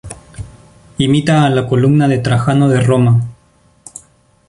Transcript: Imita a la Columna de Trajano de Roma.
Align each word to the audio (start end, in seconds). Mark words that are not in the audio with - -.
Imita 0.97 1.43
a 1.45 1.49
la 1.51 1.67
Columna 1.67 2.07
de 2.07 2.17
Trajano 2.17 2.67
de 2.69 2.81
Roma. 2.81 3.21